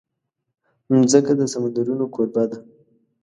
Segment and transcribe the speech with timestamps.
[0.99, 2.57] مځکه د سمندرونو کوربه ده.